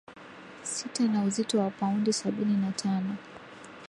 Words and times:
sita 0.63 1.03
na 1.07 1.23
uzito 1.23 1.59
wa 1.59 1.69
paundi 1.71 2.13
sabini 2.13 2.53
na 2.57 2.71
tano 2.71 3.15